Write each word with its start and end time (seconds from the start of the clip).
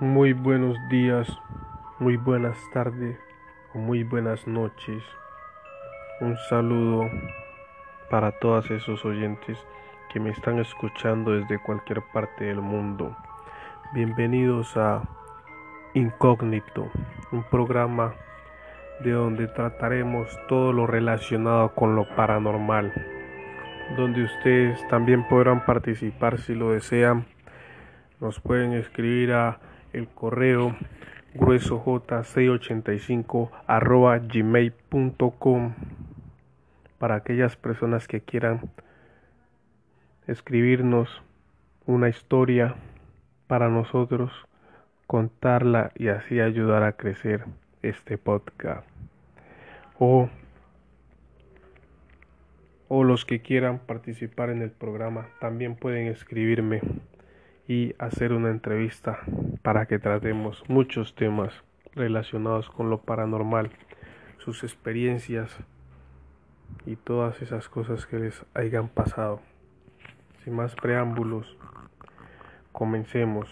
Muy 0.00 0.32
buenos 0.32 0.78
días, 0.88 1.28
muy 1.98 2.16
buenas 2.16 2.56
tardes 2.72 3.18
muy 3.74 4.02
buenas 4.02 4.46
noches. 4.48 5.02
Un 6.20 6.36
saludo 6.48 7.08
para 8.10 8.32
todos 8.32 8.70
esos 8.70 9.04
oyentes 9.04 9.58
que 10.12 10.18
me 10.18 10.30
están 10.30 10.58
escuchando 10.58 11.32
desde 11.32 11.58
cualquier 11.58 12.02
parte 12.12 12.46
del 12.46 12.60
mundo. 12.60 13.16
Bienvenidos 13.92 14.76
a 14.76 15.02
Incógnito, 15.94 16.90
un 17.30 17.44
programa 17.44 18.14
de 19.04 19.12
donde 19.12 19.46
trataremos 19.48 20.28
todo 20.48 20.72
lo 20.72 20.86
relacionado 20.86 21.74
con 21.74 21.94
lo 21.94 22.08
paranormal, 22.16 22.92
donde 23.96 24.24
ustedes 24.24 24.84
también 24.88 25.28
podrán 25.28 25.64
participar 25.64 26.38
si 26.38 26.54
lo 26.54 26.70
desean. 26.70 27.26
Nos 28.18 28.40
pueden 28.40 28.72
escribir 28.72 29.32
a 29.32 29.60
el 29.92 30.08
correo 30.08 30.74
gruesoj685 31.34 33.50
arroba 33.66 34.18
gmail.com 34.18 35.74
para 36.98 37.16
aquellas 37.16 37.56
personas 37.56 38.08
que 38.08 38.20
quieran 38.20 38.70
escribirnos 40.26 41.22
una 41.86 42.08
historia 42.08 42.74
para 43.46 43.68
nosotros 43.68 44.32
contarla 45.06 45.92
y 45.96 46.08
así 46.08 46.40
ayudar 46.40 46.82
a 46.84 46.92
crecer 46.92 47.44
este 47.82 48.18
podcast. 48.18 48.86
O 49.98 50.28
o 52.92 53.04
los 53.04 53.24
que 53.24 53.40
quieran 53.40 53.78
participar 53.78 54.50
en 54.50 54.62
el 54.62 54.72
programa 54.72 55.28
también 55.40 55.76
pueden 55.76 56.08
escribirme 56.08 56.80
y 57.70 57.94
hacer 58.00 58.32
una 58.32 58.50
entrevista 58.50 59.20
para 59.62 59.86
que 59.86 60.00
tratemos 60.00 60.64
muchos 60.66 61.14
temas 61.14 61.54
relacionados 61.94 62.68
con 62.68 62.90
lo 62.90 62.98
paranormal, 62.98 63.70
sus 64.38 64.64
experiencias 64.64 65.56
y 66.84 66.96
todas 66.96 67.40
esas 67.42 67.68
cosas 67.68 68.06
que 68.06 68.18
les 68.18 68.44
hayan 68.54 68.88
pasado. 68.88 69.40
Sin 70.42 70.56
más 70.56 70.74
preámbulos, 70.74 71.56
comencemos. 72.72 73.48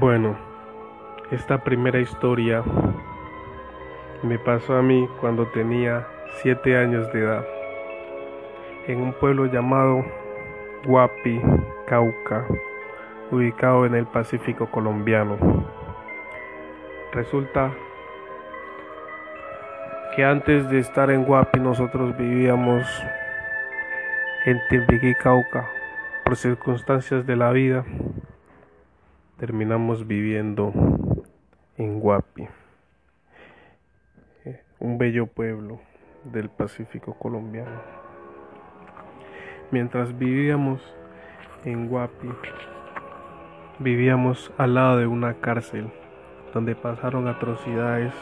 Bueno, 0.00 0.34
esta 1.30 1.58
primera 1.58 2.00
historia 2.00 2.62
me 4.22 4.38
pasó 4.38 4.76
a 4.76 4.82
mí 4.82 5.06
cuando 5.20 5.46
tenía 5.48 6.06
7 6.40 6.78
años 6.78 7.12
de 7.12 7.20
edad, 7.20 7.44
en 8.86 9.02
un 9.02 9.12
pueblo 9.12 9.44
llamado 9.44 10.02
Guapi, 10.86 11.42
Cauca, 11.86 12.46
ubicado 13.30 13.84
en 13.84 13.94
el 13.94 14.06
Pacífico 14.06 14.70
colombiano. 14.70 15.36
Resulta 17.12 17.70
que 20.16 20.24
antes 20.24 20.70
de 20.70 20.78
estar 20.78 21.10
en 21.10 21.26
Guapi 21.26 21.60
nosotros 21.60 22.16
vivíamos 22.16 22.86
en 24.46 24.58
Timbiquí, 24.70 25.14
Cauca, 25.16 25.68
por 26.24 26.36
circunstancias 26.36 27.26
de 27.26 27.36
la 27.36 27.50
vida 27.50 27.84
terminamos 29.40 30.06
viviendo 30.06 30.70
en 31.78 31.98
Guapi, 31.98 32.46
eh, 34.44 34.62
un 34.78 34.98
bello 34.98 35.28
pueblo 35.28 35.80
del 36.24 36.50
Pacífico 36.50 37.14
colombiano. 37.14 37.80
Mientras 39.70 40.18
vivíamos 40.18 40.82
en 41.64 41.88
Guapi, 41.88 42.28
vivíamos 43.78 44.52
al 44.58 44.74
lado 44.74 44.98
de 44.98 45.06
una 45.06 45.32
cárcel 45.40 45.90
donde 46.52 46.74
pasaron 46.74 47.26
atrocidades 47.26 48.12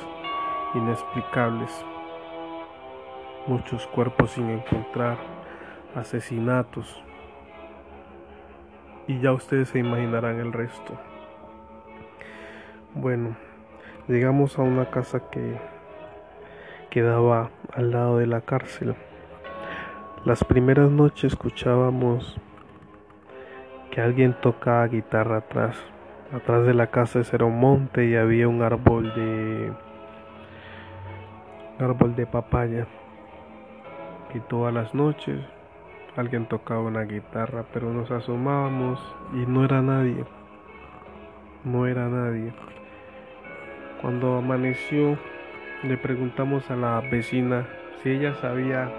inexplicables, 0.75 1.85
muchos 3.49 3.85
cuerpos 3.89 4.31
sin 4.31 4.51
encontrar, 4.51 5.19
asesinatos, 5.97 7.03
y 9.09 9.19
ya 9.21 9.33
ustedes 9.33 9.71
se 9.71 9.79
imaginarán 9.79 10.39
el 10.39 10.53
resto. 10.53 10.93
Bueno, 12.95 13.37
llegamos 14.07 14.59
a 14.59 14.63
una 14.63 14.91
casa 14.91 15.31
que 15.31 15.57
quedaba 16.91 17.51
al 17.73 17.91
lado 17.91 18.19
de 18.19 18.27
la 18.27 18.43
cárcel. 18.43 18.95
Las 20.27 20.45
primeras 20.45 20.91
noches 20.91 21.33
escuchábamos 21.33 22.37
que 23.91 24.03
alguien 24.03 24.37
tocaba 24.41 24.87
guitarra 24.87 25.39
atrás. 25.39 25.77
Atrás 26.31 26.67
de 26.67 26.75
la 26.75 26.89
casa 26.89 27.23
era 27.33 27.47
un 27.47 27.59
monte 27.59 28.05
y 28.05 28.15
había 28.15 28.47
un 28.47 28.61
árbol 28.61 29.15
de 29.15 29.73
árbol 31.79 32.15
de 32.15 32.27
papaya. 32.27 32.87
Y 34.35 34.41
todas 34.41 34.75
las 34.75 34.95
noches 34.95 35.41
alguien 36.19 36.47
tocaba 36.47 36.81
una 36.81 37.03
guitarra, 37.03 37.65
pero 37.73 37.93
nos 37.93 38.11
asomábamos 38.11 39.01
y 39.35 39.47
no 39.47 39.65
era 39.65 39.81
nadie. 39.83 40.25
No 41.63 41.87
era 41.87 42.09
nadie. 42.09 42.53
Cuando 44.03 44.37
amaneció, 44.37 45.17
le 45.85 45.97
preguntamos 45.97 46.69
a 46.73 46.77
la 46.77 47.01
vecina 47.01 47.69
si 48.03 48.11
ella 48.11 48.35
sabía 48.35 48.91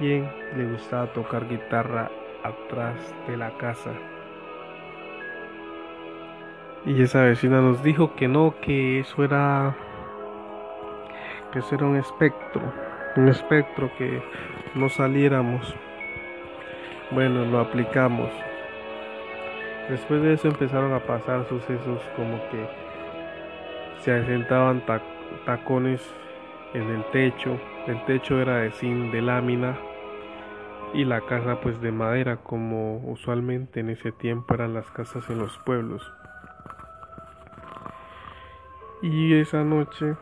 quién 0.00 0.28
le 0.56 0.66
gustaba 0.66 1.12
tocar 1.12 1.48
guitarra 1.48 2.10
atrás 2.42 3.14
de 3.28 3.36
la 3.36 3.56
casa. 3.56 3.90
Y 6.86 7.00
esa 7.02 7.22
vecina 7.22 7.60
nos 7.60 7.84
dijo 7.84 8.16
que 8.16 8.26
no, 8.26 8.56
que 8.60 8.98
eso 8.98 9.22
era 9.22 9.76
que 11.52 11.60
eso 11.60 11.76
era 11.76 11.86
un 11.86 11.96
espectro, 11.96 12.62
un 13.16 13.28
espectro 13.28 13.90
que 13.96 14.22
no 14.74 14.88
saliéramos. 14.88 15.74
Bueno, 17.10 17.44
lo 17.44 17.60
aplicamos. 17.60 18.30
Después 19.88 20.22
de 20.22 20.34
eso 20.34 20.48
empezaron 20.48 20.92
a 20.92 21.00
pasar 21.00 21.46
sucesos 21.48 22.00
como 22.16 22.38
que 22.50 22.66
se 24.00 24.12
asentaban 24.12 24.82
tacones 25.44 26.00
en 26.72 26.90
el 26.90 27.04
techo. 27.12 27.58
El 27.86 28.04
techo 28.06 28.40
era 28.40 28.58
de 28.58 28.72
zinc 28.72 29.12
de 29.12 29.20
lámina 29.20 29.76
y 30.94 31.04
la 31.04 31.20
casa 31.20 31.60
pues 31.60 31.80
de 31.80 31.92
madera 31.92 32.36
como 32.36 32.98
usualmente 33.10 33.80
en 33.80 33.90
ese 33.90 34.12
tiempo 34.12 34.54
eran 34.54 34.74
las 34.74 34.90
casas 34.90 35.28
en 35.28 35.38
los 35.38 35.58
pueblos. 35.58 36.12
Y 39.02 39.34
esa 39.34 39.64
noche 39.64 40.14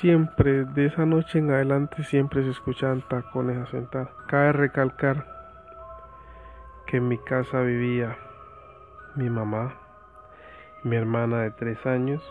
siempre, 0.00 0.64
de 0.64 0.86
esa 0.86 1.06
noche 1.06 1.38
en 1.38 1.50
adelante 1.50 2.04
siempre 2.04 2.42
se 2.42 2.50
escuchaban 2.50 3.02
tacones 3.02 3.58
a 3.58 3.66
sentar. 3.66 4.10
Cabe 4.28 4.52
recalcar 4.52 5.26
que 6.86 6.98
en 6.98 7.08
mi 7.08 7.18
casa 7.18 7.60
vivía 7.60 8.16
mi 9.14 9.28
mamá, 9.28 9.74
mi 10.82 10.96
hermana 10.96 11.42
de 11.42 11.50
tres 11.50 11.84
años 11.86 12.22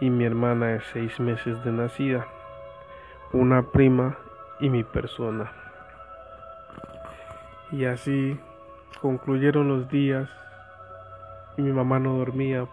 y 0.00 0.10
mi 0.10 0.24
hermana 0.24 0.66
de 0.66 0.80
seis 0.92 1.18
meses 1.20 1.62
de 1.64 1.72
nacida, 1.72 2.26
una 3.32 3.62
prima 3.62 4.16
y 4.60 4.70
mi 4.70 4.84
persona. 4.84 5.52
Y 7.70 7.84
así 7.84 8.38
concluyeron 9.00 9.68
los 9.68 9.88
días 9.88 10.28
y 11.56 11.62
mi 11.62 11.72
mamá 11.72 11.98
no 11.98 12.18
dormía 12.18 12.66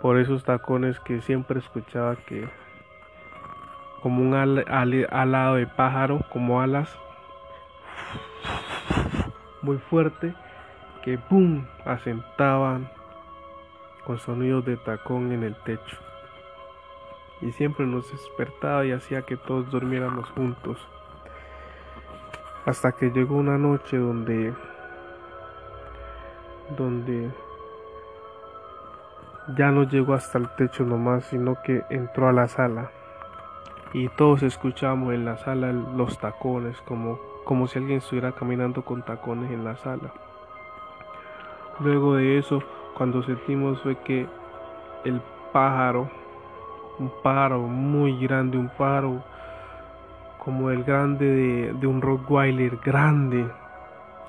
por 0.00 0.18
esos 0.18 0.44
tacones 0.44 1.00
que 1.00 1.20
siempre 1.20 1.58
escuchaba 1.58 2.16
que 2.16 2.48
como 4.00 4.22
un 4.22 4.34
alado 4.34 5.54
de 5.54 5.66
pájaro, 5.66 6.20
como 6.30 6.60
alas, 6.60 6.96
muy 9.62 9.78
fuerte, 9.78 10.34
que 11.02 11.18
¡pum! 11.18 11.66
asentaban 11.84 12.90
con 14.04 14.18
sonidos 14.18 14.64
de 14.64 14.76
tacón 14.76 15.32
en 15.32 15.42
el 15.42 15.56
techo. 15.56 15.96
Y 17.40 17.52
siempre 17.52 17.86
nos 17.86 18.10
despertaba 18.10 18.84
y 18.84 18.92
hacía 18.92 19.22
que 19.22 19.36
todos 19.36 19.70
durmiéramos 19.70 20.28
juntos. 20.30 20.78
Hasta 22.64 22.92
que 22.92 23.10
llegó 23.10 23.36
una 23.36 23.58
noche 23.58 23.96
donde 23.96 24.54
donde 26.76 27.30
ya 29.56 29.70
no 29.70 29.84
llegó 29.84 30.14
hasta 30.14 30.38
el 30.38 30.48
techo 30.50 30.84
nomás, 30.84 31.24
sino 31.24 31.60
que 31.62 31.84
entró 31.90 32.28
a 32.28 32.32
la 32.32 32.48
sala. 32.48 32.90
Y 33.94 34.08
todos 34.08 34.42
escuchamos 34.42 35.14
en 35.14 35.24
la 35.24 35.38
sala 35.38 35.72
los 35.72 36.18
tacones, 36.18 36.80
como, 36.82 37.18
como 37.44 37.66
si 37.66 37.78
alguien 37.78 37.98
estuviera 37.98 38.32
caminando 38.32 38.82
con 38.84 39.02
tacones 39.02 39.50
en 39.50 39.64
la 39.64 39.76
sala. 39.76 40.12
Luego 41.80 42.16
de 42.16 42.38
eso, 42.38 42.62
cuando 42.94 43.22
sentimos 43.22 43.80
fue 43.82 43.96
que 43.96 44.26
el 45.04 45.22
pájaro, 45.52 46.10
un 46.98 47.10
pájaro 47.22 47.60
muy 47.60 48.18
grande, 48.18 48.58
un 48.58 48.68
pájaro 48.68 49.22
como 50.44 50.70
el 50.70 50.84
grande 50.84 51.26
de, 51.26 51.72
de 51.72 51.86
un 51.86 52.02
Rottweiler 52.02 52.76
grande, 52.84 53.46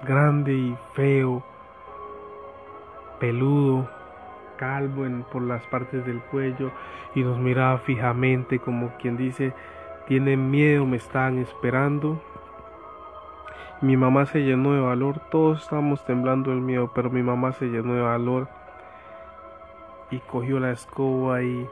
grande 0.04 0.54
y 0.54 0.78
feo, 0.94 1.44
peludo, 3.20 3.88
calvo 4.60 5.06
en, 5.06 5.24
por 5.24 5.42
las 5.42 5.66
partes 5.68 6.06
del 6.06 6.20
cuello 6.20 6.72
y 7.16 7.24
nos 7.24 7.40
miraba 7.40 7.78
fijamente 7.80 8.60
como 8.60 8.92
quien 8.98 9.16
dice, 9.16 9.54
tienen 10.08 10.52
miedo, 10.52 10.86
me 10.86 10.98
están 10.98 11.40
esperando. 11.40 12.22
Mi 13.82 13.96
mamá 13.96 14.26
se 14.26 14.44
llenó 14.44 14.74
de 14.74 14.82
valor, 14.82 15.20
todos 15.32 15.64
estábamos 15.64 16.04
temblando 16.06 16.52
el 16.52 16.60
miedo, 16.60 16.92
pero 16.94 17.10
mi 17.10 17.24
mamá 17.24 17.54
se 17.54 17.68
llenó 17.68 17.94
de 17.94 18.02
valor 18.02 18.50
y 20.12 20.20
cogió 20.20 20.60
la 20.60 20.72
escoba 20.72 21.42
y 21.42 21.66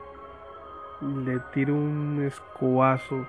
le 1.01 1.39
tiró 1.53 1.73
un 1.73 2.23
escobazo, 2.25 3.25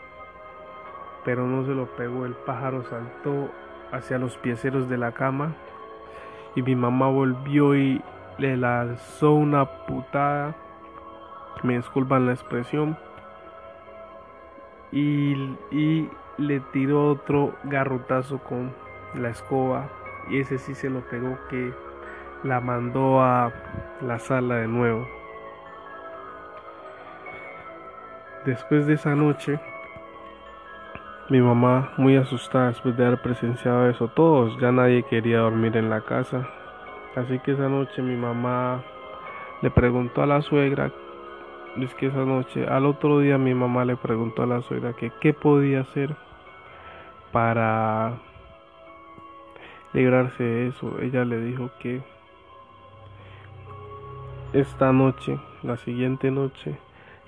pero 1.24 1.46
no 1.46 1.64
se 1.64 1.74
lo 1.74 1.86
pegó, 1.96 2.24
el 2.24 2.34
pájaro 2.34 2.84
saltó 2.84 3.50
hacia 3.90 4.18
los 4.18 4.36
pieceros 4.36 4.88
de 4.88 4.98
la 4.98 5.12
cama 5.12 5.54
y 6.54 6.62
mi 6.62 6.76
mamá 6.76 7.08
volvió 7.08 7.74
y 7.74 8.00
le 8.38 8.56
lanzó 8.56 9.32
una 9.32 9.64
putada, 9.86 10.54
me 11.62 11.76
disculpan 11.76 12.26
la 12.26 12.32
expresión, 12.32 12.96
y, 14.92 15.32
y 15.70 16.08
le 16.38 16.60
tiró 16.72 17.10
otro 17.10 17.54
garrotazo 17.64 18.38
con 18.38 18.72
la 19.14 19.30
escoba. 19.30 19.88
Y 20.30 20.40
ese 20.40 20.58
sí 20.58 20.74
se 20.74 20.90
lo 20.90 21.00
pegó 21.00 21.38
que 21.48 21.72
la 22.44 22.60
mandó 22.60 23.20
a 23.20 23.52
la 24.00 24.18
sala 24.18 24.56
de 24.56 24.68
nuevo. 24.68 25.06
Después 28.44 28.86
de 28.86 28.94
esa 28.94 29.14
noche, 29.14 29.60
mi 31.28 31.40
mamá 31.40 31.92
muy 31.96 32.16
asustada 32.16 32.68
después 32.68 32.96
de 32.96 33.04
haber 33.04 33.20
presenciado 33.20 33.90
eso, 33.90 34.08
todos, 34.08 34.58
ya 34.60 34.72
nadie 34.72 35.02
quería 35.02 35.38
dormir 35.40 35.76
en 35.76 35.90
la 35.90 36.00
casa, 36.02 36.48
Así 37.16 37.38
que 37.40 37.52
esa 37.52 37.68
noche 37.68 38.02
mi 38.02 38.16
mamá 38.16 38.82
le 39.62 39.70
preguntó 39.70 40.22
a 40.22 40.26
la 40.26 40.42
suegra, 40.42 40.92
es 41.76 41.94
que 41.94 42.06
esa 42.06 42.24
noche, 42.24 42.66
al 42.66 42.86
otro 42.86 43.20
día 43.20 43.38
mi 43.38 43.54
mamá 43.54 43.84
le 43.84 43.96
preguntó 43.96 44.42
a 44.42 44.46
la 44.46 44.62
suegra 44.62 44.94
que 44.94 45.10
qué 45.20 45.32
podía 45.32 45.80
hacer 45.80 46.16
para 47.32 48.18
librarse 49.92 50.42
de 50.42 50.68
eso. 50.68 51.00
Ella 51.00 51.24
le 51.24 51.40
dijo 51.40 51.70
que 51.80 52.02
esta 54.52 54.92
noche, 54.92 55.38
la 55.62 55.76
siguiente 55.76 56.30
noche, 56.30 56.78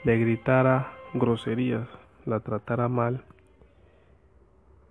le 0.04 0.18
gritara 0.18 0.92
groserías, 1.14 1.88
la 2.24 2.40
tratara 2.40 2.88
mal 2.88 3.24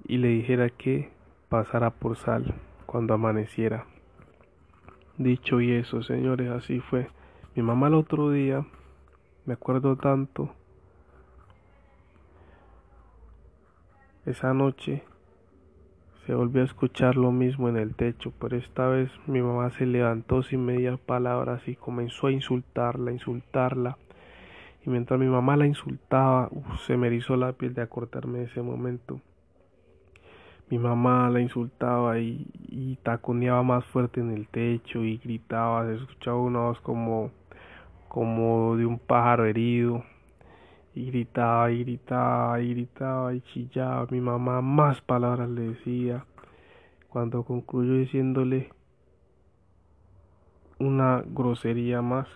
y 0.08 0.18
le 0.18 0.28
dijera 0.30 0.70
que 0.70 1.10
pasara 1.50 1.90
por 1.90 2.18
sal 2.18 2.54
cuando 2.86 3.14
amaneciera. 3.14 3.86
Dicho 5.20 5.60
y 5.60 5.74
eso, 5.74 6.02
señores, 6.02 6.50
así 6.50 6.80
fue. 6.80 7.10
Mi 7.54 7.62
mamá 7.62 7.88
el 7.88 7.96
otro 7.96 8.32
día, 8.32 8.66
me 9.46 9.56
acuerdo 9.56 9.98
tanto, 9.98 10.50
esa 14.26 14.54
noche 14.54 15.04
se 16.26 16.34
volvió 16.34 16.62
a 16.62 16.66
escuchar 16.66 17.18
lo 17.18 17.34
mismo 17.34 17.68
en 17.68 17.76
el 17.76 17.96
techo, 17.96 18.32
pero 18.40 18.56
esta 18.56 18.88
vez 18.88 19.12
mi 19.28 19.42
mamá 19.42 19.72
se 19.72 19.86
levantó 19.86 20.42
sin 20.42 20.66
medias 20.66 20.98
palabras 21.02 21.68
y 21.68 21.76
comenzó 21.76 22.28
a 22.28 22.32
insultarla, 22.32 23.12
insultarla. 23.12 23.98
Y 24.86 24.90
mientras 24.90 25.20
mi 25.20 25.28
mamá 25.28 25.58
la 25.58 25.68
insultaba, 25.68 26.50
se 26.88 26.96
me 26.96 27.08
erizó 27.08 27.36
la 27.36 27.52
piel 27.52 27.74
de 27.74 27.82
acortarme 27.82 28.44
ese 28.44 28.62
momento 28.62 29.20
mi 30.70 30.78
mamá 30.78 31.30
la 31.32 31.42
insultaba 31.42 32.20
y, 32.20 32.46
y, 32.68 32.96
taconeaba 32.98 33.64
más 33.64 33.86
fuerte 33.86 34.22
en 34.22 34.32
el 34.32 34.48
techo 34.48 35.04
y 35.04 35.18
gritaba, 35.18 35.86
se 35.88 35.96
escuchaba 35.96 36.38
una 36.38 36.60
voz 36.60 36.80
como, 36.82 37.32
como 38.08 38.76
de 38.78 38.86
un 38.86 39.00
pájaro 39.00 39.46
herido. 39.46 40.04
Y 40.94 41.06
gritaba 41.08 41.72
y 41.72 41.84
gritaba 41.84 42.62
y 42.62 42.74
gritaba 42.74 43.34
y 43.34 43.42
chillaba. 43.42 44.08
Mi 44.12 44.22
mamá 44.22 44.62
más 44.62 45.02
palabras 45.02 45.50
le 45.50 45.70
decía. 45.70 46.26
Cuando 47.10 47.44
concluyó 47.44 47.94
diciéndole 47.94 48.70
una 50.80 51.24
grosería 51.26 52.02
más. 52.02 52.28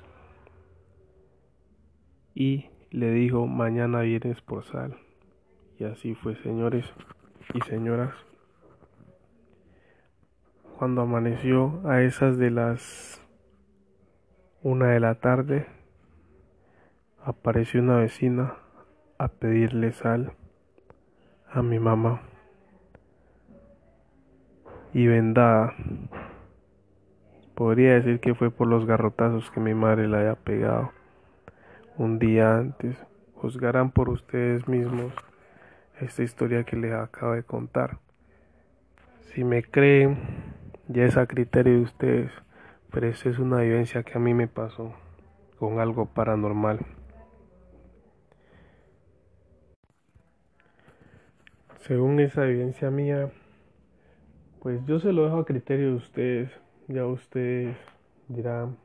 Y 2.33 2.65
le 2.89 3.11
dijo 3.11 3.45
mañana 3.45 4.01
vienes 4.01 4.41
por 4.41 4.63
sal. 4.65 4.95
Y 5.77 5.83
así 5.83 6.15
fue, 6.15 6.35
señores 6.37 6.85
y 7.53 7.61
señoras, 7.61 8.13
cuando 10.77 11.01
amaneció 11.01 11.81
a 11.85 12.01
esas 12.01 12.37
de 12.37 12.51
las 12.51 13.21
una 14.61 14.91
de 14.91 14.99
la 14.99 15.15
tarde, 15.15 15.67
apareció 17.23 17.81
una 17.81 17.97
vecina 17.97 18.55
a 19.17 19.27
pedirle 19.27 19.91
sal 19.91 20.33
a 21.51 21.61
mi 21.61 21.79
mamá 21.79 22.21
y 24.93 25.07
vendada. 25.07 25.73
Podría 27.55 27.95
decir 27.95 28.19
que 28.19 28.33
fue 28.35 28.49
por 28.51 28.67
los 28.67 28.85
garrotazos 28.85 29.51
que 29.51 29.59
mi 29.59 29.73
madre 29.73 30.07
le 30.07 30.17
haya 30.17 30.35
pegado 30.35 30.91
un 31.97 32.19
día 32.19 32.57
antes. 32.57 32.97
Juzgarán 33.35 33.91
por 33.91 34.09
ustedes 34.09 34.67
mismos 34.67 35.13
esta 35.99 36.23
historia 36.23 36.63
que 36.63 36.75
les 36.75 36.93
acabo 36.93 37.33
de 37.33 37.43
contar. 37.43 37.99
Si 39.33 39.43
me 39.43 39.63
creen, 39.63 40.17
ya 40.87 41.05
es 41.05 41.17
a 41.17 41.25
criterio 41.25 41.73
de 41.73 41.81
ustedes, 41.81 42.31
pero 42.91 43.07
esta 43.07 43.29
es 43.29 43.39
una 43.39 43.61
vivencia 43.61 44.03
que 44.03 44.17
a 44.17 44.21
mí 44.21 44.33
me 44.33 44.47
pasó 44.47 44.93
con 45.57 45.79
algo 45.79 46.05
paranormal. 46.05 46.79
Según 51.81 52.19
esa 52.19 52.45
evidencia 52.45 52.89
mía, 52.91 53.31
pues 54.61 54.85
yo 54.85 54.99
se 54.99 55.11
lo 55.11 55.25
dejo 55.25 55.39
a 55.39 55.45
criterio 55.45 55.87
de 55.87 55.95
ustedes. 55.95 56.51
Ya 56.87 57.05
ustedes 57.05 57.75
dirán, 58.27 58.77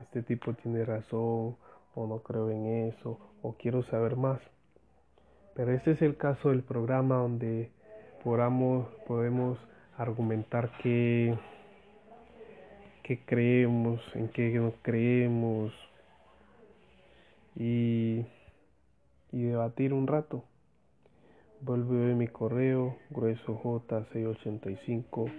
este 0.00 0.22
tipo 0.22 0.52
tiene 0.52 0.84
razón, 0.84 1.56
o 1.94 2.06
no 2.06 2.18
creo 2.18 2.50
en 2.50 2.88
eso, 2.88 3.18
o 3.42 3.54
quiero 3.54 3.82
saber 3.82 4.16
más. 4.16 4.40
Pero 5.56 5.72
este 5.72 5.90
es 5.92 6.02
el 6.02 6.18
caso 6.18 6.50
del 6.50 6.62
programa 6.62 7.16
donde 7.16 7.70
podamos, 8.22 8.86
podemos 9.06 9.58
argumentar 9.96 10.70
qué, 10.82 11.34
qué 13.02 13.24
creemos, 13.24 14.02
en 14.14 14.28
qué 14.28 14.50
no 14.50 14.74
creemos 14.82 15.72
y, 17.54 18.26
y 19.32 19.44
debatir 19.44 19.94
un 19.94 20.06
rato. 20.06 20.44
Vuelvo 21.62 21.94
a 21.94 22.14
mi 22.14 22.28
correo 22.28 22.98
gruesoj685 23.12 25.32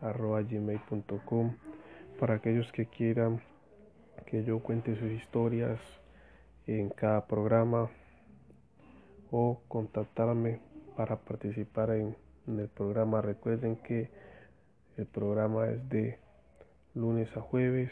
arroba 0.00 0.42
gmail.com 0.42 1.54
para 2.18 2.34
aquellos 2.34 2.72
que 2.72 2.86
quieran 2.86 3.40
que 4.26 4.42
yo 4.42 4.58
cuente 4.58 4.96
sus 4.96 5.12
historias 5.12 5.78
en 6.66 6.88
cada 6.88 7.28
programa 7.28 7.88
o 9.30 9.60
contactarme 9.68 10.60
para 10.96 11.16
participar 11.16 11.90
en, 11.90 12.16
el 12.46 12.68
programa. 12.68 13.22
Recuerden 13.22 13.76
que 13.76 14.10
el 14.96 15.06
programa 15.06 15.68
es 15.68 15.88
de 15.88 16.18
lunes 16.94 17.28
a 17.36 17.40
jueves. 17.40 17.90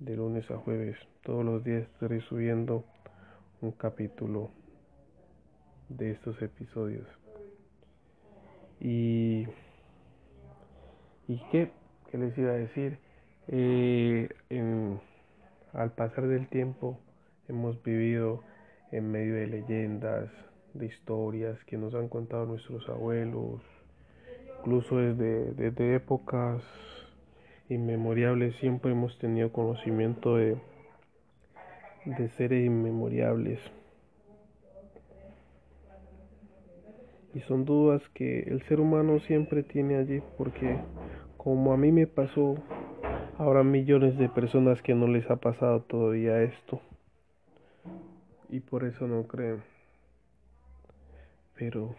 De 0.00 0.16
lunes 0.16 0.50
a 0.50 0.56
jueves. 0.56 0.96
Todos 1.22 1.44
los 1.44 1.62
días 1.62 1.82
estaré 1.82 2.20
subiendo 2.22 2.84
un 3.60 3.72
capítulo 3.72 4.50
de 5.88 6.12
estos 6.12 6.40
episodios. 6.42 7.06
Y, 8.80 9.46
y 11.28 11.40
qué, 11.50 11.70
¿Qué 12.10 12.16
les 12.16 12.36
iba 12.38 12.52
a 12.52 12.54
decir, 12.54 12.98
eh, 13.48 14.28
al 15.74 15.92
pasar 15.92 16.26
del 16.26 16.48
tiempo 16.48 16.98
hemos 17.48 17.82
vivido 17.82 18.42
en 18.92 19.10
medio 19.10 19.34
de 19.34 19.46
leyendas, 19.46 20.30
de 20.74 20.86
historias 20.86 21.62
que 21.64 21.76
nos 21.76 21.94
han 21.94 22.08
contado 22.08 22.46
nuestros 22.46 22.88
abuelos, 22.88 23.60
incluso 24.58 24.96
desde, 24.96 25.52
desde 25.52 25.94
épocas 25.96 26.62
inmemorables 27.68 28.56
siempre 28.56 28.92
hemos 28.92 29.18
tenido 29.18 29.52
conocimiento 29.52 30.36
de, 30.36 30.56
de 32.04 32.28
seres 32.30 32.64
inmemorables. 32.64 33.58
Y 37.34 37.40
son 37.40 37.64
dudas 37.66 38.02
que 38.14 38.40
el 38.40 38.62
ser 38.62 38.80
humano 38.80 39.20
siempre 39.20 39.62
tiene 39.62 39.96
allí 39.96 40.22
porque 40.38 40.78
como 41.36 41.72
a 41.72 41.76
mí 41.76 41.92
me 41.92 42.06
pasó, 42.06 42.56
habrá 43.38 43.62
millones 43.62 44.18
de 44.18 44.28
personas 44.28 44.80
que 44.82 44.94
no 44.94 45.06
les 45.06 45.30
ha 45.30 45.36
pasado 45.36 45.82
todavía 45.82 46.42
esto. 46.42 46.80
Y 48.48 48.60
por 48.60 48.84
eso 48.84 49.06
no 49.06 49.26
creen. 49.26 49.62
Pero 51.54 51.94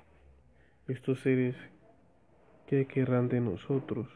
estos 0.87 1.19
seres, 1.19 1.55
¿qué 2.65 2.85
querrán 2.85 3.29
de 3.29 3.41
nosotros? 3.41 4.07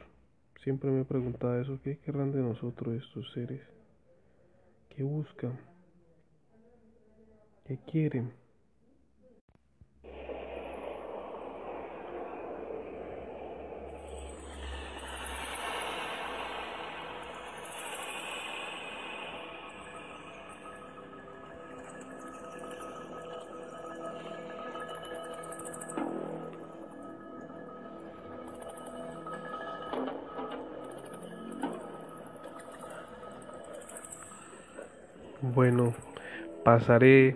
Siempre 0.63 0.89
me 0.89 1.01
he 1.01 1.05
preguntado 1.05 1.59
eso, 1.59 1.79
¿qué 1.83 1.97
querrán 1.97 2.31
de 2.31 2.39
nosotros 2.39 2.95
estos 2.95 3.31
seres? 3.33 3.61
¿Qué 4.89 5.03
buscan? 5.03 5.59
¿Qué 7.65 7.77
quieren? 7.85 8.42
Pasaré 36.63 37.35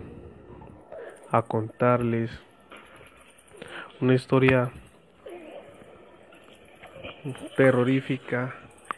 a 1.30 1.42
contarles 1.42 2.30
una 4.00 4.14
historia 4.14 4.70
terrorífica, 7.56 8.54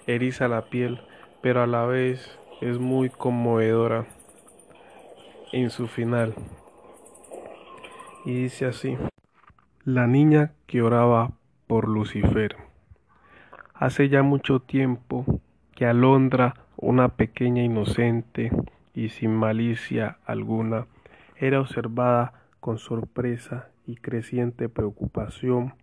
eriza 0.06 0.46
la 0.48 0.66
piel, 0.66 1.00
pero 1.40 1.62
a 1.62 1.66
la 1.66 1.84
vez 1.86 2.38
es 2.60 2.78
muy 2.78 3.08
conmovedora 3.08 4.06
en 5.52 5.70
su 5.70 5.88
final. 5.88 6.34
Y 8.24 8.34
dice 8.42 8.66
así, 8.66 8.96
la 9.84 10.06
niña 10.06 10.52
que 10.66 10.82
oraba 10.82 11.32
por 11.66 11.88
Lucifer. 11.88 12.56
Hace 13.74 14.08
ya 14.08 14.22
mucho 14.22 14.60
tiempo 14.60 15.24
que 15.74 15.86
Alondra, 15.86 16.54
una 16.76 17.08
pequeña 17.08 17.62
inocente, 17.62 18.50
y 18.94 19.08
sin 19.10 19.34
malicia 19.34 20.18
alguna, 20.24 20.86
era 21.36 21.60
observada 21.60 22.32
con 22.60 22.78
sorpresa 22.78 23.70
y 23.86 23.96
creciente 23.96 24.68
preocupación 24.68 25.74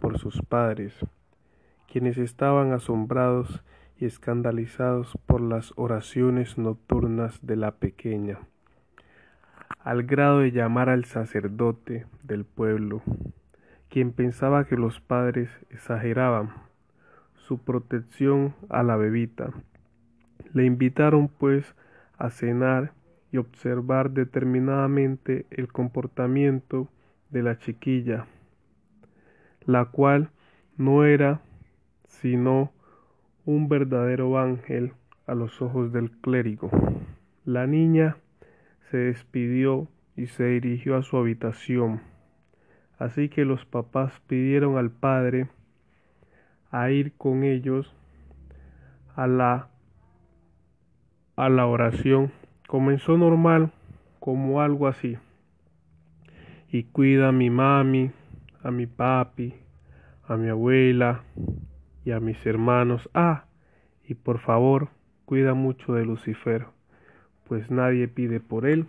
por 0.00 0.18
sus 0.18 0.42
padres, 0.42 0.94
quienes 1.90 2.18
estaban 2.18 2.72
asombrados 2.72 3.62
y 3.98 4.04
escandalizados 4.04 5.18
por 5.26 5.40
las 5.40 5.72
oraciones 5.76 6.58
nocturnas 6.58 7.44
de 7.44 7.56
la 7.56 7.72
pequeña, 7.72 8.38
al 9.80 10.04
grado 10.04 10.40
de 10.40 10.52
llamar 10.52 10.88
al 10.88 11.04
sacerdote 11.04 12.06
del 12.22 12.44
pueblo, 12.44 13.02
quien 13.88 14.12
pensaba 14.12 14.64
que 14.66 14.76
los 14.76 15.00
padres 15.00 15.50
exageraban 15.70 16.52
su 17.34 17.58
protección 17.58 18.54
a 18.68 18.82
la 18.82 18.96
bebita. 18.96 19.50
Le 20.52 20.64
invitaron 20.64 21.28
pues 21.28 21.74
a 22.18 22.30
cenar 22.30 22.92
y 23.32 23.38
observar 23.38 24.10
determinadamente 24.10 25.46
el 25.50 25.72
comportamiento 25.72 26.88
de 27.30 27.42
la 27.42 27.58
chiquilla, 27.58 28.26
la 29.64 29.86
cual 29.86 30.30
no 30.76 31.04
era 31.04 31.40
sino 32.06 32.72
un 33.44 33.68
verdadero 33.68 34.38
ángel 34.38 34.92
a 35.26 35.34
los 35.34 35.60
ojos 35.62 35.92
del 35.92 36.10
clérigo. 36.10 36.70
La 37.44 37.66
niña 37.66 38.16
se 38.90 38.96
despidió 38.96 39.88
y 40.16 40.26
se 40.26 40.44
dirigió 40.44 40.96
a 40.96 41.02
su 41.02 41.16
habitación. 41.16 42.00
Así 42.98 43.28
que 43.28 43.44
los 43.44 43.64
papás 43.64 44.12
pidieron 44.26 44.76
al 44.76 44.90
padre 44.90 45.48
a 46.70 46.90
ir 46.90 47.12
con 47.12 47.44
ellos 47.44 47.94
a 49.14 49.26
la 49.26 49.68
a 51.38 51.48
la 51.48 51.66
oración. 51.66 52.32
Comenzó 52.66 53.16
normal, 53.16 53.70
como 54.18 54.60
algo 54.60 54.88
así. 54.88 55.16
Y 56.68 56.82
cuida 56.82 57.28
a 57.28 57.32
mi 57.32 57.48
mami, 57.48 58.10
a 58.64 58.72
mi 58.72 58.86
papi, 58.86 59.54
a 60.26 60.36
mi 60.36 60.48
abuela 60.48 61.22
y 62.04 62.10
a 62.10 62.18
mis 62.18 62.44
hermanos. 62.44 63.08
Ah, 63.14 63.44
y 64.04 64.14
por 64.14 64.40
favor, 64.40 64.88
cuida 65.26 65.54
mucho 65.54 65.94
de 65.94 66.04
Lucifer, 66.04 66.66
pues 67.46 67.70
nadie 67.70 68.08
pide 68.08 68.40
por 68.40 68.66
él, 68.66 68.86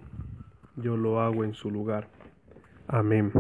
yo 0.76 0.98
lo 0.98 1.22
hago 1.22 1.44
en 1.44 1.54
su 1.54 1.70
lugar. 1.70 2.08
Amén. 2.88 3.32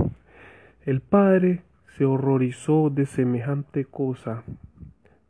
El 0.86 1.02
padre 1.02 1.64
se 1.98 2.06
horrorizó 2.06 2.92
de 2.92 3.08
semejante 3.08 3.86
cosa, 3.86 4.44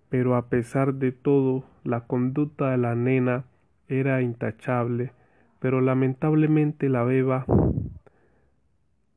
pero 0.09 0.35
a 0.35 0.49
pesar 0.49 0.95
de 0.95 1.13
todo, 1.13 1.63
la 1.85 2.01
conducta 2.01 2.71
de 2.71 2.77
la 2.77 2.93
nena 2.93 3.45
era 3.89 4.21
intachable, 4.21 5.11
pero 5.59 5.81
lamentablemente 5.81 6.87
la 6.87 7.03
beba 7.03 7.45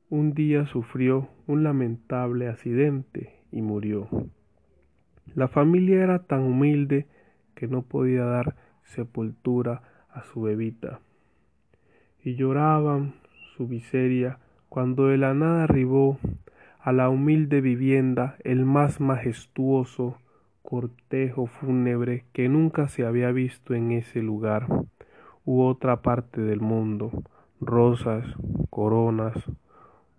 un 0.09 0.35
día 0.35 0.67
sufrió 0.67 1.29
un 1.47 1.63
lamentable 1.63 2.49
accidente 2.49 3.41
y 3.51 3.63
murió. 3.63 4.09
La 5.35 5.49
familia 5.49 6.03
era 6.03 6.19
tan 6.21 6.43
humilde 6.43 7.07
que 7.55 7.69
no 7.69 7.83
podía 7.83 8.25
dar 8.25 8.57
sepultura 8.83 9.83
a 10.11 10.23
su 10.23 10.43
bebita, 10.43 11.01
y 12.23 12.35
lloraban 12.35 13.15
su 13.57 13.69
miseria 13.69 14.39
cuando 14.69 15.09
de 15.09 15.19
la 15.19 15.35
nada 15.35 15.65
arribó 15.65 16.19
a 16.81 16.93
la 16.93 17.09
humilde 17.09 17.61
vivienda 17.61 18.37
el 18.45 18.65
más 18.65 19.01
majestuoso 19.01 20.19
cortejo 20.63 21.47
fúnebre 21.47 22.25
que 22.33 22.49
nunca 22.49 22.89
se 22.89 23.05
había 23.05 23.31
visto 23.33 23.75
en 23.75 23.93
ese 23.93 24.23
lugar 24.23 24.67
u 25.45 25.63
otra 25.63 26.03
parte 26.03 26.41
del 26.41 26.61
mundo, 26.61 27.11
rosas, 27.61 28.25
coronas, 28.71 29.35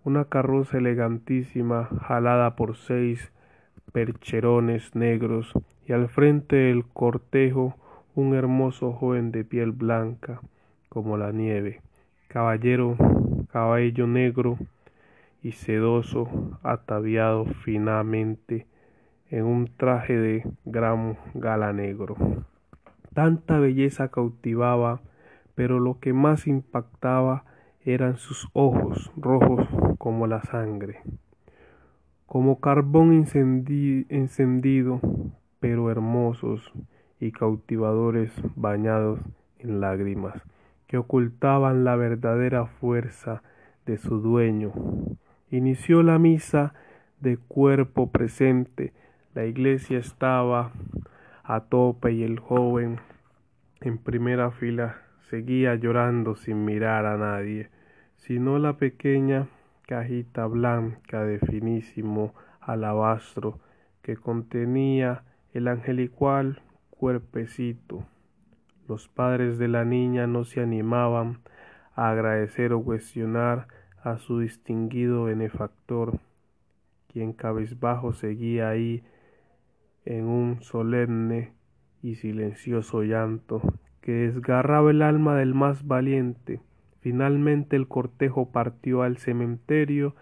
una 0.04 0.26
carroza 0.26 0.78
elegantísima 0.78 1.88
jalada 2.02 2.56
por 2.56 2.76
seis 2.76 3.32
percherones 3.92 4.94
negros 4.94 5.52
y 5.86 5.92
al 5.92 6.08
frente 6.08 6.56
del 6.56 6.84
cortejo 6.84 7.74
un 8.14 8.34
hermoso 8.34 8.92
joven 8.92 9.32
de 9.32 9.44
piel 9.44 9.72
blanca 9.72 10.40
como 10.88 11.16
la 11.16 11.32
nieve, 11.32 11.80
caballero, 12.28 12.96
caballo 13.50 14.06
negro 14.06 14.58
y 15.42 15.52
sedoso, 15.52 16.58
ataviado 16.62 17.44
finamente 17.44 18.66
en 19.34 19.46
un 19.46 19.66
traje 19.66 20.16
de 20.16 20.46
gran 20.64 21.18
gala 21.34 21.72
negro. 21.72 22.14
Tanta 23.14 23.58
belleza 23.58 24.06
cautivaba, 24.06 25.00
pero 25.56 25.80
lo 25.80 25.98
que 25.98 26.12
más 26.12 26.46
impactaba 26.46 27.44
eran 27.84 28.16
sus 28.16 28.48
ojos 28.52 29.10
rojos 29.16 29.66
como 29.98 30.28
la 30.28 30.40
sangre, 30.42 31.00
como 32.26 32.60
carbón 32.60 33.12
encendido, 33.12 35.00
pero 35.58 35.90
hermosos 35.90 36.72
y 37.18 37.32
cautivadores 37.32 38.30
bañados 38.54 39.18
en 39.58 39.80
lágrimas, 39.80 40.40
que 40.86 40.96
ocultaban 40.96 41.82
la 41.82 41.96
verdadera 41.96 42.66
fuerza 42.66 43.42
de 43.84 43.98
su 43.98 44.20
dueño. 44.20 44.70
Inició 45.50 46.04
la 46.04 46.20
misa 46.20 46.72
de 47.20 47.36
cuerpo 47.36 48.12
presente, 48.12 48.92
la 49.34 49.44
iglesia 49.46 49.98
estaba 49.98 50.70
a 51.42 51.60
tope 51.64 52.12
y 52.12 52.22
el 52.22 52.38
joven 52.38 53.00
en 53.80 53.98
primera 53.98 54.52
fila 54.52 55.02
seguía 55.28 55.74
llorando 55.74 56.36
sin 56.36 56.64
mirar 56.64 57.04
a 57.04 57.16
nadie, 57.16 57.68
sino 58.16 58.58
la 58.58 58.76
pequeña 58.76 59.48
cajita 59.86 60.46
blanca 60.46 61.24
de 61.24 61.40
finísimo 61.40 62.32
alabastro 62.60 63.58
que 64.02 64.16
contenía 64.16 65.24
el 65.52 65.66
angelical 65.66 66.62
cuerpecito. 66.90 68.06
Los 68.88 69.08
padres 69.08 69.58
de 69.58 69.66
la 69.66 69.84
niña 69.84 70.28
no 70.28 70.44
se 70.44 70.60
animaban 70.60 71.40
a 71.96 72.10
agradecer 72.10 72.72
o 72.72 72.82
cuestionar 72.82 73.66
a 74.02 74.18
su 74.18 74.38
distinguido 74.38 75.24
benefactor, 75.24 76.20
quien 77.08 77.32
cabizbajo 77.32 78.12
seguía 78.12 78.68
ahí 78.68 79.02
en 80.04 80.26
un 80.26 80.62
solemne 80.62 81.52
y 82.02 82.16
silencioso 82.16 83.02
llanto 83.02 83.62
que 84.00 84.12
desgarraba 84.12 84.90
el 84.90 85.02
alma 85.02 85.36
del 85.36 85.54
más 85.54 85.86
valiente. 85.86 86.60
Finalmente 87.00 87.76
el 87.76 87.88
cortejo 87.88 88.50
partió 88.52 89.02
al 89.02 89.16
cementerio 89.16 90.14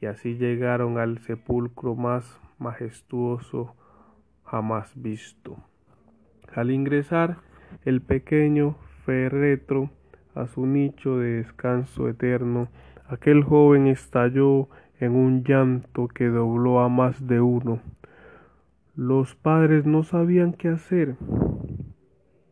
y 0.00 0.06
así 0.06 0.36
llegaron 0.36 0.98
al 0.98 1.18
sepulcro 1.18 1.94
más 1.94 2.40
majestuoso 2.58 3.74
jamás 4.44 4.92
visto. 4.94 5.56
Al 6.54 6.70
ingresar 6.70 7.38
el 7.86 8.02
pequeño 8.02 8.76
féretro 9.06 9.90
a 10.34 10.46
su 10.46 10.66
nicho 10.66 11.18
de 11.18 11.36
descanso 11.36 12.08
eterno, 12.08 12.68
aquel 13.06 13.42
joven 13.42 13.86
estalló 13.86 14.68
en 15.00 15.12
un 15.12 15.42
llanto 15.42 16.08
que 16.08 16.28
dobló 16.28 16.80
a 16.80 16.88
más 16.88 17.26
de 17.26 17.40
uno. 17.40 17.80
Los 18.94 19.34
padres 19.34 19.86
no 19.86 20.02
sabían 20.02 20.52
qué 20.52 20.68
hacer, 20.68 21.16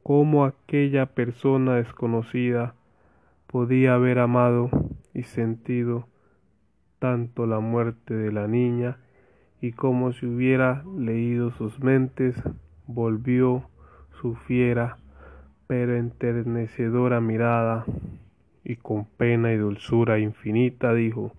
cómo 0.02 0.47
aquella 0.47 1.04
persona 1.04 1.75
desconocida 1.75 2.75
podía 3.47 3.92
haber 3.92 4.18
amado 4.18 4.70
y 5.12 5.25
sentido 5.25 6.06
tanto 6.99 7.44
la 7.44 7.61
muerte 7.61 8.14
de 8.14 8.32
la 8.32 8.49
niña 8.49 8.97
y 9.61 9.73
como 9.73 10.12
si 10.12 10.25
hubiera 10.25 10.82
leído 10.97 11.50
sus 11.50 11.78
mentes, 11.80 12.42
volvió 12.87 13.68
su 14.23 14.35
fiera 14.35 14.97
pero 15.66 15.94
enternecedora 15.94 17.20
mirada 17.20 17.85
y 18.64 18.76
con 18.76 19.04
pena 19.04 19.52
y 19.52 19.59
dulzura 19.59 20.18
infinita 20.18 20.94
dijo 20.94 21.32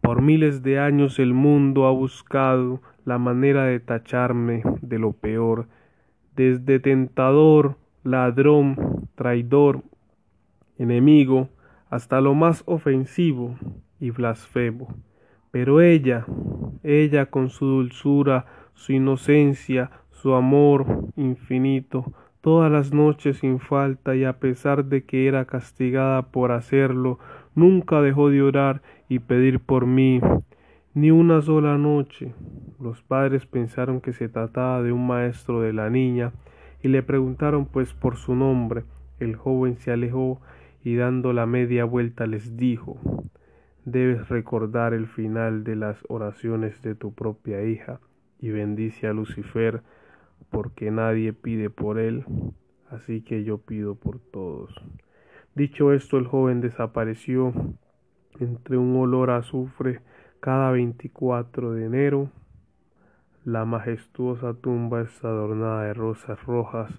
por 0.00 0.22
miles 0.22 0.62
de 0.62 0.78
años 0.78 1.18
el 1.18 1.34
mundo 1.34 1.86
ha 1.86 1.90
buscado 1.90 2.80
la 3.08 3.16
manera 3.16 3.64
de 3.64 3.80
tacharme 3.80 4.62
de 4.82 4.98
lo 4.98 5.12
peor, 5.12 5.66
desde 6.36 6.78
tentador, 6.78 7.78
ladrón, 8.04 9.08
traidor, 9.14 9.82
enemigo, 10.76 11.48
hasta 11.88 12.20
lo 12.20 12.34
más 12.34 12.62
ofensivo 12.66 13.56
y 13.98 14.10
blasfemo. 14.10 14.94
Pero 15.50 15.80
ella, 15.80 16.26
ella 16.82 17.24
con 17.24 17.48
su 17.48 17.64
dulzura, 17.64 18.44
su 18.74 18.92
inocencia, 18.92 19.90
su 20.10 20.34
amor 20.34 21.06
infinito, 21.16 22.12
todas 22.42 22.70
las 22.70 22.92
noches 22.92 23.38
sin 23.38 23.58
falta 23.58 24.16
y 24.16 24.24
a 24.24 24.38
pesar 24.38 24.84
de 24.84 25.04
que 25.04 25.26
era 25.26 25.46
castigada 25.46 26.30
por 26.30 26.52
hacerlo, 26.52 27.18
nunca 27.54 28.02
dejó 28.02 28.28
de 28.28 28.42
orar 28.42 28.82
y 29.08 29.20
pedir 29.20 29.60
por 29.60 29.86
mí 29.86 30.20
ni 30.94 31.10
una 31.10 31.42
sola 31.42 31.78
noche. 31.78 32.34
Los 32.80 33.02
padres 33.02 33.46
pensaron 33.46 34.00
que 34.00 34.12
se 34.12 34.28
trataba 34.28 34.82
de 34.82 34.92
un 34.92 35.06
maestro 35.06 35.60
de 35.60 35.72
la 35.72 35.90
niña 35.90 36.32
y 36.82 36.88
le 36.88 37.02
preguntaron 37.02 37.66
pues 37.66 37.92
por 37.92 38.16
su 38.16 38.34
nombre. 38.34 38.84
El 39.18 39.36
joven 39.36 39.76
se 39.78 39.90
alejó 39.90 40.40
y 40.82 40.96
dando 40.96 41.32
la 41.32 41.46
media 41.46 41.84
vuelta 41.84 42.26
les 42.26 42.56
dijo 42.56 42.98
Debes 43.84 44.28
recordar 44.28 44.92
el 44.92 45.06
final 45.06 45.64
de 45.64 45.76
las 45.76 45.98
oraciones 46.08 46.82
de 46.82 46.94
tu 46.94 47.14
propia 47.14 47.64
hija 47.64 48.00
y 48.38 48.50
bendice 48.50 49.06
a 49.06 49.12
Lucifer 49.12 49.82
porque 50.50 50.90
nadie 50.90 51.32
pide 51.32 51.70
por 51.70 51.98
él, 51.98 52.24
así 52.90 53.22
que 53.22 53.44
yo 53.44 53.58
pido 53.58 53.94
por 53.94 54.18
todos. 54.18 54.74
Dicho 55.54 55.92
esto, 55.92 56.18
el 56.18 56.26
joven 56.26 56.60
desapareció 56.60 57.52
entre 58.38 58.76
un 58.76 58.96
olor 58.96 59.30
a 59.30 59.38
azufre 59.38 60.00
cada 60.40 60.70
24 60.70 61.72
de 61.72 61.84
enero. 61.86 62.30
La 63.44 63.64
majestuosa 63.64 64.54
tumba 64.54 65.02
está 65.02 65.28
adornada 65.28 65.84
de 65.84 65.94
rosas 65.94 66.42
rojas 66.44 66.90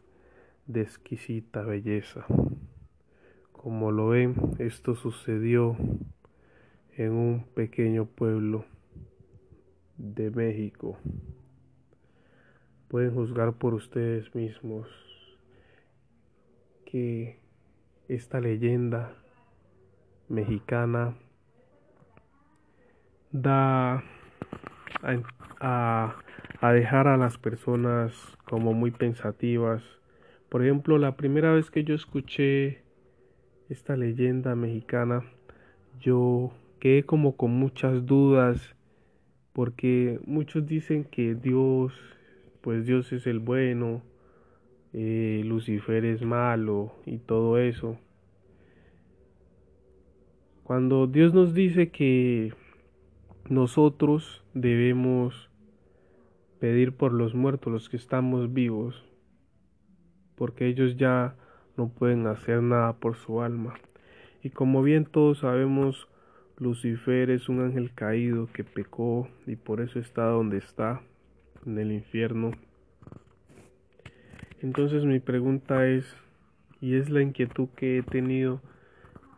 de 0.68 0.82
exquisita 0.82 1.62
belleza. 1.62 2.26
Como 3.52 3.92
lo 3.92 4.10
ven, 4.10 4.36
esto 4.58 4.96
sucedió 4.96 5.76
en 6.98 7.12
un 7.12 7.46
pequeño 7.54 8.06
pueblo 8.06 8.66
de 9.98 10.32
México. 10.32 10.98
Pueden 12.88 13.14
juzgar 13.14 13.54
por 13.54 13.74
ustedes 13.74 14.34
mismos 14.34 14.88
que 16.86 17.40
esta 18.08 18.40
leyenda 18.40 19.14
mexicana 20.28 21.16
da 23.32 24.04
a, 25.60 26.16
a, 26.62 26.72
dejar 26.74 27.08
a 27.08 27.18
las 27.18 27.38
personas 27.38 28.14
como 28.46 28.74
muy 28.74 28.92
pensativas. 28.92 29.84
Por 30.50 30.64
ejemplo, 30.64 30.98
la 30.98 31.16
primera 31.16 31.54
vez 31.54 31.70
que 31.70 31.84
yo 31.84 31.96
escuché 31.96 32.84
esta 33.70 33.96
leyenda 33.96 34.56
mexicana, 34.56 35.24
yo 36.00 36.52
quedé 36.80 37.04
como 37.04 37.36
con 37.36 37.52
muchas 37.52 38.06
dudas 38.06 38.76
porque 39.54 40.20
muchos 40.26 40.66
dicen 40.66 41.04
que 41.04 41.36
Dios, 41.36 41.94
pues 42.62 42.86
Dios 42.86 43.12
es 43.12 43.28
el 43.28 43.40
bueno, 43.40 44.02
eh, 44.94 45.44
Lucifer 45.46 46.06
es 46.06 46.22
malo 46.24 46.94
y 47.06 47.18
todo 47.18 47.58
eso. 47.58 47.98
Cuando 50.64 51.08
Dios 51.08 51.34
nos 51.34 51.54
dice 51.54 51.90
que 51.90 52.54
nosotros 53.50 54.44
debemos 54.54 55.50
pedir 56.60 56.96
por 56.96 57.14
los 57.14 57.34
muertos, 57.34 57.74
los 57.74 57.90
que 57.90 57.98
estamos 57.98 58.54
vivos, 58.54 59.04
porque 60.36 60.68
ellos 60.68 60.98
ya 60.98 61.36
no 61.76 61.90
pueden 61.90 62.28
hacer 62.28 62.62
nada 62.62 62.94
por 62.94 63.16
su 63.16 63.42
alma. 63.42 63.74
Y 64.44 64.52
como 64.52 64.84
bien 64.84 65.06
todos 65.06 65.40
sabemos, 65.40 66.08
Lucifer 66.58 67.32
es 67.32 67.50
un 67.50 67.62
ángel 67.62 67.92
caído 67.94 68.48
que 68.54 68.64
pecó 68.64 69.28
y 69.48 69.56
por 69.56 69.82
eso 69.82 69.98
está 69.98 70.26
donde 70.26 70.58
está, 70.58 71.02
en 71.66 71.80
el 71.80 71.92
infierno. 71.92 72.52
Entonces 74.62 75.06
mi 75.06 75.20
pregunta 75.20 75.88
es, 75.88 76.16
y 76.82 76.96
es 76.96 77.10
la 77.10 77.24
inquietud 77.24 77.70
que 77.76 77.98
he 77.98 78.04
tenido 78.04 78.62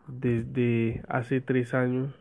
desde 0.08 1.02
hace 1.08 1.39
tres 1.39 1.74
años, 1.74 2.13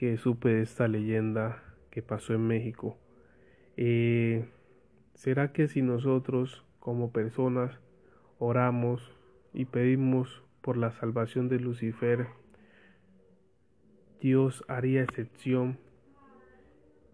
que 0.00 0.16
supe 0.16 0.48
de 0.48 0.62
esta 0.62 0.88
leyenda 0.88 1.62
que 1.90 2.00
pasó 2.00 2.32
en 2.32 2.46
México. 2.46 2.96
Eh, 3.76 4.48
¿Será 5.12 5.52
que 5.52 5.68
si 5.68 5.82
nosotros 5.82 6.64
como 6.78 7.12
personas 7.12 7.78
oramos 8.38 9.02
y 9.52 9.66
pedimos 9.66 10.42
por 10.62 10.78
la 10.78 10.90
salvación 10.92 11.50
de 11.50 11.60
Lucifer, 11.60 12.28
Dios 14.22 14.64
haría 14.68 15.02
excepción 15.02 15.78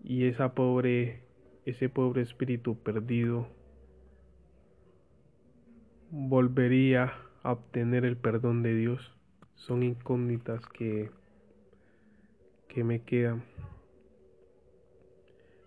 y 0.04 0.26
esa 0.26 0.54
pobre, 0.54 1.24
ese 1.64 1.88
pobre 1.88 2.22
espíritu 2.22 2.78
perdido 2.78 3.48
volvería 6.12 7.14
a 7.42 7.50
obtener 7.50 8.04
el 8.04 8.16
perdón 8.16 8.62
de 8.62 8.76
Dios? 8.76 9.12
Son 9.56 9.82
incógnitas 9.82 10.64
que 10.66 11.10
que 12.76 12.84
me 12.84 13.00
quedan. 13.00 13.42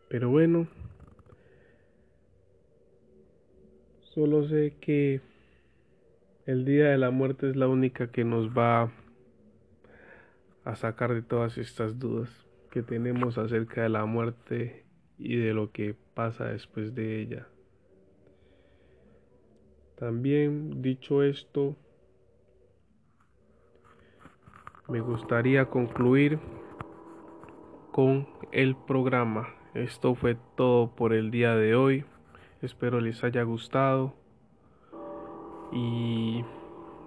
Pero 0.09 0.29
bueno, 0.29 0.67
solo 4.01 4.47
sé 4.47 4.75
que 4.79 5.19
el 6.45 6.65
día 6.65 6.89
de 6.89 6.99
la 6.99 7.09
muerte 7.09 7.49
es 7.49 7.55
la 7.55 7.67
única 7.67 8.11
que 8.11 8.23
nos 8.23 8.49
va 8.55 8.91
a 10.63 10.75
sacar 10.75 11.15
de 11.15 11.23
todas 11.23 11.57
estas 11.57 11.97
dudas 11.97 12.29
que 12.69 12.83
tenemos 12.83 13.39
acerca 13.39 13.81
de 13.81 13.89
la 13.89 14.05
muerte 14.05 14.85
y 15.17 15.35
de 15.35 15.55
lo 15.55 15.71
que 15.71 15.95
pasa 16.13 16.45
después 16.45 16.93
de 16.93 17.21
ella. 17.21 17.47
También 19.95 20.83
dicho 20.83 21.23
esto, 21.23 21.75
me 24.87 24.99
gustaría 24.99 25.65
concluir 25.65 26.37
con 27.91 28.27
el 28.51 28.75
programa. 28.75 29.49
Esto 29.73 30.15
fue 30.15 30.37
todo 30.55 30.89
por 30.95 31.13
el 31.13 31.31
día 31.31 31.55
de 31.55 31.75
hoy. 31.75 32.05
Espero 32.61 32.99
les 32.99 33.23
haya 33.23 33.43
gustado 33.43 34.13
y 35.71 36.43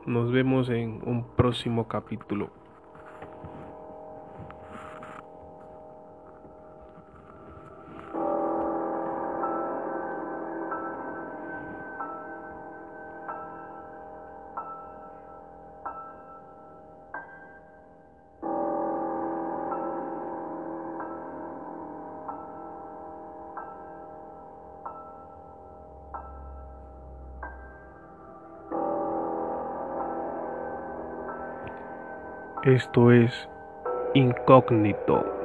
nos 0.07 0.33
vemos 0.33 0.69
en 0.71 1.01
un 1.05 1.27
próximo 1.37 1.89
capítulo. 1.89 2.62
Esto 32.65 33.11
es 33.11 33.49
incógnito. 34.15 35.42